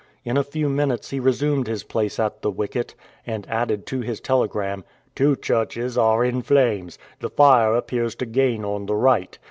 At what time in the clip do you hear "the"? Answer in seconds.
2.41-2.49, 7.19-7.29, 8.87-8.95